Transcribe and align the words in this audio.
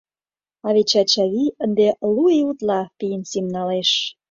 А 0.67 0.69
вет 0.75 0.87
Чачавий 0.91 1.53
ынде 1.63 1.87
лу 2.13 2.25
ий 2.37 2.43
утла 2.49 2.81
пенсийым 2.97 3.47
налеш. 3.55 3.91